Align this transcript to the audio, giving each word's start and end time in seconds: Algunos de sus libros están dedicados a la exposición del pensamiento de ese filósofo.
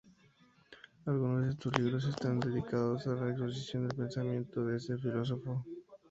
Algunos 1.05 1.45
de 1.55 1.61
sus 1.61 1.77
libros 1.77 2.05
están 2.05 2.39
dedicados 2.39 3.05
a 3.05 3.11
la 3.11 3.29
exposición 3.29 3.87
del 3.87 3.95
pensamiento 3.97 4.65
de 4.65 4.77
ese 4.77 4.97
filósofo. 4.97 5.63